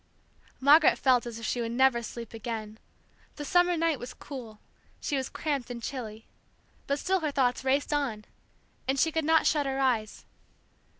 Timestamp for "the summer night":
3.35-3.99